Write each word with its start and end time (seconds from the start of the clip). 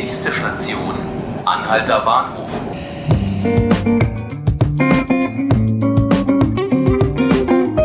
Nächste 0.00 0.32
Station, 0.32 0.94
Anhalter 1.44 2.00
Bahnhof. 2.00 2.50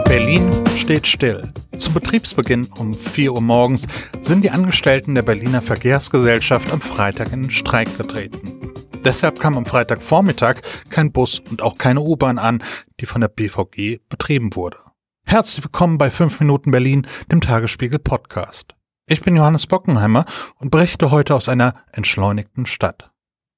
Berlin 0.06 0.50
steht 0.78 1.08
still. 1.08 1.52
Zum 1.76 1.94
Betriebsbeginn 1.94 2.70
um 2.78 2.94
4 2.94 3.34
Uhr 3.34 3.42
morgens 3.42 3.86
sind 4.22 4.46
die 4.46 4.52
Angestellten 4.52 5.14
der 5.14 5.24
Berliner 5.24 5.62
Verkehrsgesellschaft 5.62 6.72
am 6.72 6.80
Freitag 6.80 7.34
in 7.34 7.52
Streik 7.52 7.98
getreten. 7.98 8.72
Deshalb 9.04 9.42
kam 9.42 9.58
am 9.58 9.66
Freitagvormittag 9.66 10.62
kein 10.90 11.12
Bus 11.12 11.40
und 11.40 11.62
auch 11.62 11.78
keine 11.78 12.00
U-Bahn 12.00 12.40
an, 12.40 12.64
die 13.02 13.08
von 13.08 13.20
der 13.20 13.28
BVG 13.28 14.00
betrieben 14.08 14.56
wurde. 14.56 14.78
Herzlich 15.26 15.66
willkommen 15.66 15.98
bei 15.98 16.10
5 16.10 16.40
Minuten 16.40 16.72
Berlin, 16.72 17.06
dem 17.30 17.42
Tagesspiegel 17.42 18.00
Podcast. 18.00 18.75
Ich 19.08 19.22
bin 19.22 19.36
Johannes 19.36 19.68
Bockenheimer 19.68 20.26
und 20.58 20.72
berichte 20.72 21.12
heute 21.12 21.36
aus 21.36 21.48
einer 21.48 21.76
entschleunigten 21.92 22.66
Stadt. 22.66 23.12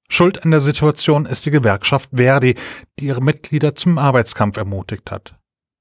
Schuld 0.10 0.44
an 0.44 0.52
der 0.52 0.60
Situation 0.60 1.26
ist 1.26 1.46
die 1.46 1.52
Gewerkschaft 1.52 2.10
Verdi, 2.14 2.56
die 3.00 3.06
ihre 3.06 3.22
Mitglieder 3.22 3.74
zum 3.74 3.98
Arbeitskampf 3.98 4.58
ermutigt 4.58 5.10
hat. 5.10 5.36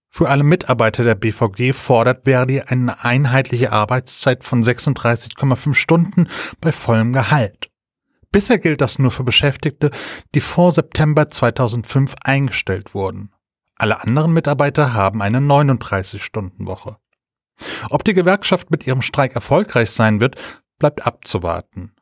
Für 0.09 0.29
alle 0.29 0.45
Mitarbeiter 0.45 1.03
der 1.03 1.17
BVG 1.17 1.73
fordert 1.73 2.25
Verdi 2.25 2.61
eine 2.61 3.05
einheitliche 3.05 3.73
Arbeitszeit 3.73 4.45
von 4.45 4.63
36,5 4.63 5.75
Stunden 5.75 6.29
bei 6.61 6.71
vollem 6.71 7.13
Gehalt. 7.13 7.69
Bisher 8.31 8.59
gilt 8.59 8.81
das 8.81 9.01
nur 9.01 9.11
für 9.11 9.25
Beschäftigte, 9.25 9.91
die 10.35 10.41
vor 10.41 10.71
September 10.71 11.29
2005 11.29 12.15
eingestellt 12.23 12.95
wurden. 12.95 13.33
Alle 13.75 14.01
anderen 14.01 14.33
Mitarbeiter 14.33 14.95
haben 14.95 15.23
eine 15.23 15.39
39-Stunden-Woche. 15.39 16.99
Ob 17.91 18.05
die 18.05 18.15
Gewerkschaft 18.15 18.71
mit 18.71 18.87
ihrem 18.87 19.03
Streik 19.03 19.35
erfolgreich 19.35 19.91
sein 19.91 20.21
wird, 20.21 20.37
bleibt 20.79 21.07
abzuwarten. 21.07 21.93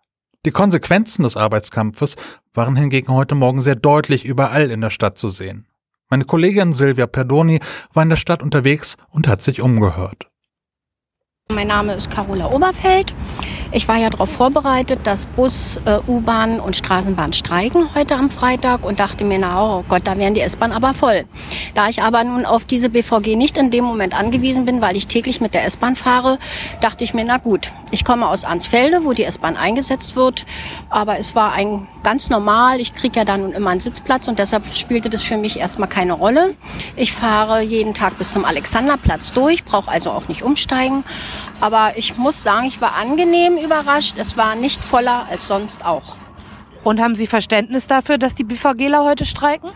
Die 0.44 0.50
Konsequenzen 0.50 1.22
des 1.22 1.36
Arbeitskampfes 1.36 2.16
waren 2.52 2.76
hingegen 2.76 3.12
heute 3.12 3.34
Morgen 3.34 3.62
sehr 3.62 3.76
deutlich 3.76 4.24
überall 4.24 4.70
in 4.70 4.80
der 4.80 4.90
Stadt 4.90 5.16
zu 5.16 5.28
sehen. 5.30 5.66
Meine 6.10 6.24
Kollegin 6.24 6.72
Silvia 6.74 7.06
Perdoni 7.06 7.60
war 7.92 8.02
in 8.02 8.10
der 8.10 8.16
Stadt 8.16 8.42
unterwegs 8.42 8.96
und 9.08 9.26
hat 9.26 9.40
sich 9.40 9.62
umgehört. 9.62 10.28
Mein 11.52 11.68
Name 11.68 11.94
ist 11.94 12.10
Carola 12.10 12.50
Oberfeld. 12.52 13.14
Ich 13.76 13.88
war 13.88 13.96
ja 13.96 14.08
darauf 14.08 14.30
vorbereitet, 14.30 15.00
dass 15.02 15.26
Bus, 15.26 15.80
äh, 15.84 15.98
U-Bahn 16.06 16.60
und 16.60 16.76
Straßenbahn 16.76 17.32
streiken 17.32 17.88
heute 17.96 18.14
am 18.14 18.30
Freitag 18.30 18.86
und 18.86 19.00
dachte 19.00 19.24
mir, 19.24 19.40
na 19.40 19.60
oh 19.60 19.84
Gott, 19.88 20.02
da 20.04 20.16
wären 20.16 20.34
die 20.34 20.42
S-Bahn 20.42 20.70
aber 20.70 20.94
voll. 20.94 21.24
Da 21.74 21.88
ich 21.88 22.00
aber 22.00 22.22
nun 22.22 22.46
auf 22.46 22.64
diese 22.64 22.88
BVG 22.88 23.34
nicht 23.34 23.58
in 23.58 23.72
dem 23.72 23.82
Moment 23.82 24.16
angewiesen 24.16 24.64
bin, 24.64 24.80
weil 24.80 24.96
ich 24.96 25.08
täglich 25.08 25.40
mit 25.40 25.54
der 25.54 25.66
S-Bahn 25.66 25.96
fahre, 25.96 26.38
dachte 26.82 27.02
ich 27.02 27.14
mir, 27.14 27.24
na 27.24 27.38
gut, 27.38 27.72
ich 27.90 28.04
komme 28.04 28.28
aus 28.28 28.44
Ansfelde, 28.44 29.04
wo 29.04 29.12
die 29.12 29.24
S-Bahn 29.24 29.56
eingesetzt 29.56 30.14
wird, 30.14 30.46
aber 30.88 31.18
es 31.18 31.34
war 31.34 31.52
ein 31.52 31.88
ganz 32.04 32.30
normal, 32.30 32.78
ich 32.78 32.94
kriege 32.94 33.18
ja 33.18 33.24
dann 33.24 33.40
nun 33.40 33.52
immer 33.54 33.70
einen 33.70 33.80
Sitzplatz 33.80 34.28
und 34.28 34.38
deshalb 34.38 34.72
spielte 34.72 35.10
das 35.10 35.24
für 35.24 35.36
mich 35.36 35.58
erstmal 35.58 35.88
keine 35.88 36.12
Rolle. 36.12 36.54
Ich 36.94 37.12
fahre 37.12 37.60
jeden 37.60 37.92
Tag 37.92 38.18
bis 38.18 38.32
zum 38.32 38.44
Alexanderplatz 38.44 39.32
durch, 39.32 39.64
brauche 39.64 39.90
also 39.90 40.12
auch 40.12 40.28
nicht 40.28 40.42
umsteigen. 40.42 41.02
Aber 41.64 41.92
ich 41.96 42.18
muss 42.18 42.42
sagen, 42.42 42.66
ich 42.66 42.82
war 42.82 42.94
angenehm 42.94 43.56
überrascht. 43.56 44.16
Es 44.18 44.36
war 44.36 44.54
nicht 44.54 44.82
voller 44.84 45.26
als 45.30 45.48
sonst 45.48 45.82
auch. 45.82 46.16
Und 46.82 47.00
haben 47.00 47.14
Sie 47.14 47.26
Verständnis 47.26 47.86
dafür, 47.86 48.18
dass 48.18 48.34
die 48.34 48.44
BVGler 48.44 49.02
heute 49.02 49.24
streiken? 49.24 49.70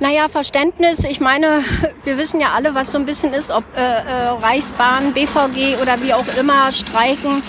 Naja, 0.00 0.28
Verständnis. 0.28 1.04
Ich 1.04 1.20
meine, 1.20 1.60
wir 2.02 2.18
wissen 2.18 2.40
ja 2.40 2.48
alle, 2.56 2.74
was 2.74 2.90
so 2.90 2.98
ein 2.98 3.06
bisschen 3.06 3.34
ist, 3.34 3.52
ob 3.52 3.62
äh, 3.76 3.80
äh, 3.82 4.28
Reichsbahn, 4.30 5.12
BVG 5.12 5.80
oder 5.80 6.02
wie 6.02 6.12
auch 6.12 6.26
immer 6.40 6.72
streiken. 6.72 7.40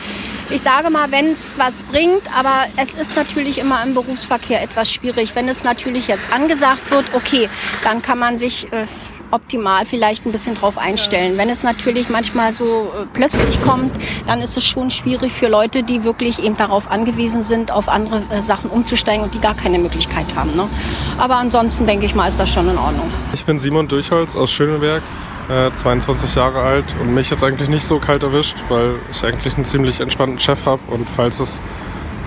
Ich 0.52 0.62
sage 0.62 0.92
mal, 0.92 1.10
wenn 1.10 1.32
es 1.32 1.58
was 1.58 1.82
bringt, 1.82 2.30
aber 2.38 2.68
es 2.76 2.94
ist 2.94 3.16
natürlich 3.16 3.58
immer 3.58 3.82
im 3.84 3.96
Berufsverkehr 3.96 4.62
etwas 4.62 4.94
schwierig. 4.94 5.34
Wenn 5.34 5.50
es 5.50 5.64
natürlich 5.64 6.08
jetzt 6.08 6.32
angesagt 6.32 6.92
wird, 6.92 7.06
okay, 7.14 7.50
dann 7.84 8.04
kann 8.04 8.20
man 8.20 8.38
sich 8.38 8.72
äh, 8.72 8.86
optimal 9.31 9.86
vielleicht 9.86 10.26
ein 10.26 10.32
bisschen 10.32 10.55
drauf 10.55 10.77
einstellen. 10.77 11.38
Wenn 11.38 11.49
es 11.49 11.64
natürlich 11.64 12.10
manchmal 12.10 12.54
so 12.54 12.65
äh, 12.65 13.05
plötzlich 13.14 13.61
kommt, 13.61 13.92
dann 14.26 14.42
ist 14.42 14.58
es 14.58 14.65
schon 14.65 14.89
schwierig 14.89 15.32
für 15.32 15.48
Leute, 15.48 15.83
die 15.83 16.04
wirklich 16.04 16.43
eben 16.43 16.58
darauf 16.58 16.89
angewiesen 16.89 17.42
sind, 17.42 17.71
auf 17.71 17.89
andere 17.89 18.23
äh, 18.30 18.42
Sachen 18.42 18.70
umzusteigen 18.70 19.23
und 19.23 19.33
die 19.36 19.42
gar 19.42 19.55
keine 19.55 19.80
Möglichkeit 19.80 20.36
haben. 20.36 20.55
Ne? 20.55 20.70
Aber 21.17 21.37
ansonsten 21.37 21.86
denke 21.86 22.05
ich 22.05 22.16
mal, 22.16 22.27
ist 22.27 22.39
das 22.39 22.52
schon 22.52 22.70
in 22.70 22.77
Ordnung. 22.77 23.11
Ich 23.33 23.45
bin 23.45 23.60
Simon 23.60 23.87
Durchholz 23.87 24.36
aus 24.36 24.52
Schöneberg. 24.52 25.02
22 25.48 26.36
äh, 26.36 26.39
Jahre 26.39 26.61
alt 26.61 26.93
und 26.99 27.14
mich 27.14 27.30
jetzt 27.30 27.42
eigentlich 27.42 27.70
nicht 27.70 27.86
so 27.86 27.99
kalt 27.99 28.21
erwischt, 28.21 28.58
weil 28.67 28.95
ich 29.10 29.23
eigentlich 29.23 29.55
einen 29.55 29.64
ziemlich 29.64 30.02
entspannten 30.02 30.39
Chef 30.39 30.66
habe 30.66 30.82
und 30.92 31.10
falls 31.10 31.39
es 31.39 31.61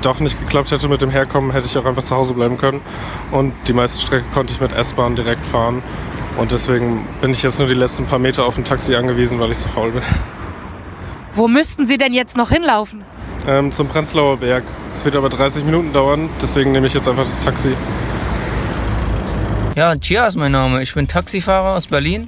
doch 0.03 0.21
nicht 0.21 0.39
geklappt 0.39 0.71
hätte 0.71 0.89
mit 0.89 1.03
dem 1.03 1.11
Herkommen, 1.11 1.53
hätte 1.53 1.67
ich 1.67 1.77
auch 1.77 1.85
einfach 1.85 2.03
zu 2.03 2.17
Hause 2.17 2.35
bleiben 2.35 2.57
können. 2.57 2.81
Und 3.31 3.53
die 3.69 3.73
meiste 3.73 4.01
Strecke 4.01 4.25
konnte 4.33 4.53
ich 4.53 4.61
mit 4.61 4.73
S-Bahn 4.73 5.17
direkt 5.17 5.45
fahren. 5.45 5.83
Und 6.41 6.53
deswegen 6.53 7.07
bin 7.21 7.33
ich 7.33 7.43
jetzt 7.43 7.59
nur 7.59 7.69
die 7.69 7.75
letzten 7.75 8.07
paar 8.07 8.19
Meter 8.19 8.47
auf 8.47 8.57
ein 8.57 8.65
Taxi 8.65 8.95
angewiesen, 8.95 9.39
weil 9.39 9.51
ich 9.51 9.59
so 9.59 9.69
faul 9.69 9.93
bin. 9.93 10.03
Wo 11.35 11.49
müssten 11.49 11.87
Sie 11.87 11.99
denn 11.99 12.15
jetzt 12.15 12.35
noch 12.35 12.49
hinlaufen? 12.49 13.05
Ähm, 13.47 13.71
zum 13.71 13.89
Prenzlauer 13.89 14.39
Berg. 14.39 14.65
Es 14.91 15.05
wird 15.05 15.17
aber 15.17 15.29
30 15.29 15.65
Minuten 15.65 15.93
dauern, 15.93 16.31
deswegen 16.41 16.73
nehme 16.73 16.87
ich 16.87 16.95
jetzt 16.95 17.07
einfach 17.11 17.25
das 17.25 17.41
Taxi. 17.41 17.75
Ja, 19.77 19.95
Chia 19.97 20.27
ist 20.27 20.37
mein 20.37 20.53
Name. 20.53 20.81
Ich 20.81 20.95
bin 20.95 21.07
Taxifahrer 21.07 21.77
aus 21.77 21.89
Berlin. 21.89 22.27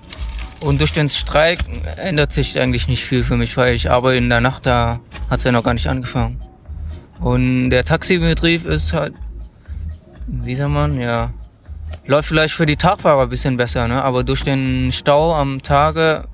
Und 0.61 0.83
durch 0.83 0.93
den 0.93 1.09
Streik 1.09 1.61
ändert 1.97 2.33
sich 2.33 2.61
eigentlich 2.61 2.89
nicht 2.89 3.07
viel 3.07 3.25
für 3.25 3.39
mich, 3.39 3.57
weil 3.57 3.73
ich 3.73 3.91
arbeite 3.91 4.19
in 4.19 4.29
der 4.29 4.43
Nacht, 4.43 4.67
da 4.67 5.01
hat 5.31 5.39
es 5.39 5.45
ja 5.45 5.53
noch 5.53 5.65
gar 5.65 5.73
nicht 5.73 5.87
angefangen. 5.87 6.39
Und 7.19 7.71
der 7.71 7.87
Taxibetrieb 7.87 8.67
ist 8.67 8.93
halt, 8.93 9.15
wie 10.27 10.55
sagt 10.55 10.71
man, 10.71 11.01
ja, 11.01 11.31
Läuft 12.07 12.29
vielleicht 12.29 12.55
für 12.55 12.67
die 12.67 12.77
Tagfahrer 12.77 13.23
ein 13.23 13.29
bisschen 13.29 13.57
besser, 13.57 13.87
ne? 13.89 14.03
aber 14.03 14.25
durch 14.25 14.43
den 14.43 14.93
Stau 14.93 15.35
am 15.35 15.63
Tage 15.63 16.25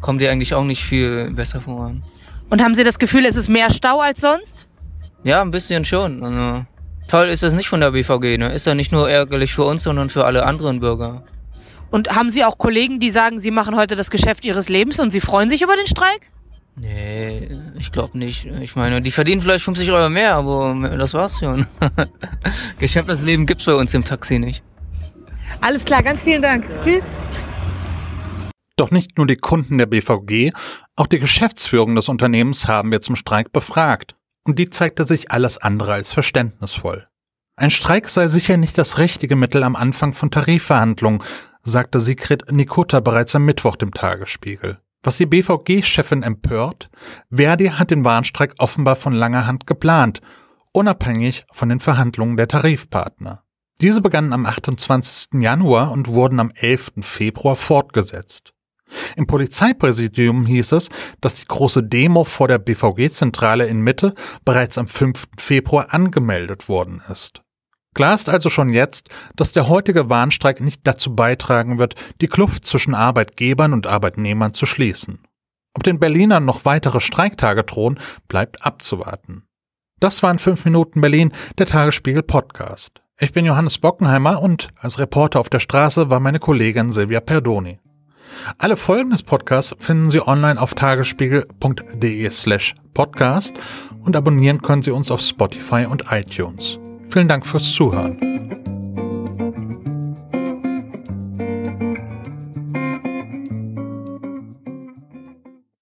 kommt 0.00 0.20
ihr 0.22 0.30
eigentlich 0.30 0.54
auch 0.54 0.64
nicht 0.64 0.82
viel 0.84 1.30
besser 1.30 1.60
voran. 1.60 2.02
Und 2.50 2.62
haben 2.62 2.74
Sie 2.74 2.84
das 2.84 2.98
Gefühl, 2.98 3.24
es 3.24 3.36
ist 3.36 3.48
mehr 3.48 3.70
Stau 3.70 4.00
als 4.00 4.20
sonst? 4.20 4.68
Ja, 5.22 5.40
ein 5.40 5.50
bisschen 5.50 5.84
schon. 5.84 6.22
Also, 6.22 6.66
toll 7.08 7.28
ist 7.28 7.42
das 7.42 7.54
nicht 7.54 7.68
von 7.68 7.80
der 7.80 7.92
BVG. 7.92 8.38
Ne? 8.38 8.52
Ist 8.52 8.66
ja 8.66 8.74
nicht 8.74 8.92
nur 8.92 9.08
ärgerlich 9.08 9.54
für 9.54 9.64
uns, 9.64 9.84
sondern 9.84 10.10
für 10.10 10.24
alle 10.24 10.44
anderen 10.44 10.80
Bürger. 10.80 11.24
Und 11.90 12.10
haben 12.14 12.30
Sie 12.30 12.44
auch 12.44 12.58
Kollegen, 12.58 12.98
die 12.98 13.10
sagen, 13.10 13.38
Sie 13.38 13.50
machen 13.50 13.76
heute 13.76 13.96
das 13.96 14.10
Geschäft 14.10 14.44
Ihres 14.44 14.68
Lebens 14.68 15.00
und 15.00 15.10
Sie 15.10 15.20
freuen 15.20 15.48
sich 15.48 15.62
über 15.62 15.76
den 15.76 15.86
Streik? 15.86 16.30
Nee, 16.76 17.48
ich 17.78 17.92
glaube 17.92 18.18
nicht. 18.18 18.46
Ich 18.46 18.74
meine, 18.74 19.00
die 19.00 19.12
verdienen 19.12 19.40
vielleicht 19.40 19.64
50 19.64 19.92
Euro 19.92 20.08
mehr, 20.08 20.34
aber 20.34 20.96
das 20.98 21.14
war's 21.14 21.38
schon. 21.38 21.66
Geschäft 22.78 23.08
das 23.08 23.22
Leben 23.22 23.46
gibt's 23.46 23.64
bei 23.64 23.74
uns 23.74 23.94
im 23.94 24.04
Taxi 24.04 24.38
nicht. 24.40 24.62
Alles 25.64 25.86
klar, 25.86 26.02
ganz 26.02 26.22
vielen 26.22 26.42
Dank. 26.42 26.68
Ja. 26.68 26.80
Tschüss. 26.82 27.04
Doch 28.76 28.90
nicht 28.90 29.16
nur 29.16 29.26
die 29.26 29.36
Kunden 29.36 29.78
der 29.78 29.86
BVG, 29.86 30.52
auch 30.94 31.06
die 31.06 31.18
Geschäftsführung 31.18 31.94
des 31.94 32.10
Unternehmens 32.10 32.68
haben 32.68 32.92
wir 32.92 33.00
zum 33.00 33.16
Streik 33.16 33.50
befragt. 33.50 34.14
Und 34.46 34.58
die 34.58 34.68
zeigte 34.68 35.06
sich 35.06 35.30
alles 35.30 35.56
andere 35.56 35.94
als 35.94 36.12
verständnisvoll. 36.12 37.06
Ein 37.56 37.70
Streik 37.70 38.10
sei 38.10 38.26
sicher 38.26 38.58
nicht 38.58 38.76
das 38.76 38.98
richtige 38.98 39.36
Mittel 39.36 39.62
am 39.62 39.74
Anfang 39.74 40.12
von 40.12 40.30
Tarifverhandlungen, 40.30 41.22
sagte 41.62 42.02
Sigrid 42.02 42.52
Nikota 42.52 43.00
bereits 43.00 43.34
am 43.34 43.46
Mittwoch 43.46 43.76
dem 43.76 43.94
Tagesspiegel. 43.94 44.80
Was 45.02 45.16
die 45.16 45.24
BVG-Chefin 45.24 46.22
empört, 46.22 46.88
Verdi 47.30 47.68
hat 47.68 47.90
den 47.90 48.04
Warnstreik 48.04 48.52
offenbar 48.58 48.96
von 48.96 49.14
langer 49.14 49.46
Hand 49.46 49.66
geplant, 49.66 50.20
unabhängig 50.72 51.46
von 51.52 51.70
den 51.70 51.80
Verhandlungen 51.80 52.36
der 52.36 52.48
Tarifpartner. 52.48 53.43
Diese 53.84 54.00
begannen 54.00 54.32
am 54.32 54.46
28. 54.46 55.42
Januar 55.42 55.92
und 55.92 56.08
wurden 56.08 56.40
am 56.40 56.50
11. 56.54 56.92
Februar 57.02 57.54
fortgesetzt. 57.54 58.54
Im 59.14 59.26
Polizeipräsidium 59.26 60.46
hieß 60.46 60.72
es, 60.72 60.88
dass 61.20 61.34
die 61.34 61.44
große 61.44 61.82
Demo 61.82 62.24
vor 62.24 62.48
der 62.48 62.56
BVG-Zentrale 62.56 63.66
in 63.66 63.82
Mitte 63.82 64.14
bereits 64.42 64.78
am 64.78 64.88
5. 64.88 65.26
Februar 65.36 65.92
angemeldet 65.92 66.66
worden 66.66 67.02
ist. 67.12 67.42
Klar 67.92 68.14
ist 68.14 68.30
also 68.30 68.48
schon 68.48 68.70
jetzt, 68.70 69.10
dass 69.36 69.52
der 69.52 69.68
heutige 69.68 70.08
Warnstreik 70.08 70.62
nicht 70.62 70.80
dazu 70.84 71.14
beitragen 71.14 71.78
wird, 71.78 71.94
die 72.22 72.28
Kluft 72.28 72.64
zwischen 72.64 72.94
Arbeitgebern 72.94 73.74
und 73.74 73.86
Arbeitnehmern 73.86 74.54
zu 74.54 74.64
schließen. 74.64 75.26
Ob 75.74 75.82
den 75.82 75.98
Berlinern 75.98 76.46
noch 76.46 76.64
weitere 76.64 77.00
Streiktage 77.00 77.64
drohen, 77.64 78.00
bleibt 78.28 78.64
abzuwarten. 78.64 79.44
Das 80.00 80.22
waren 80.22 80.38
5 80.38 80.64
Minuten 80.64 81.02
Berlin, 81.02 81.32
der 81.58 81.66
Tagesspiegel 81.66 82.22
Podcast. 82.22 83.03
Ich 83.20 83.32
bin 83.32 83.46
Johannes 83.46 83.78
Bockenheimer 83.78 84.42
und 84.42 84.68
als 84.76 84.98
Reporter 84.98 85.38
auf 85.38 85.48
der 85.48 85.60
Straße 85.60 86.10
war 86.10 86.18
meine 86.18 86.40
Kollegin 86.40 86.90
Silvia 86.90 87.20
Perdoni. 87.20 87.78
Alle 88.58 88.76
Folgen 88.76 89.10
des 89.10 89.22
Podcasts 89.22 89.76
finden 89.78 90.10
Sie 90.10 90.26
online 90.26 90.60
auf 90.60 90.74
tagesspiegel.de 90.74 92.28
slash 92.30 92.74
podcast 92.92 93.54
und 94.02 94.16
abonnieren 94.16 94.62
können 94.62 94.82
Sie 94.82 94.90
uns 94.90 95.12
auf 95.12 95.20
Spotify 95.20 95.86
und 95.88 96.06
iTunes. 96.10 96.80
Vielen 97.08 97.28
Dank 97.28 97.46
fürs 97.46 97.72
Zuhören. 97.72 98.33